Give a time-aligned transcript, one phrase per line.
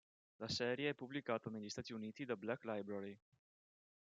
[0.37, 3.15] La serie è pubblicata negli Stati Uniti da Black Library.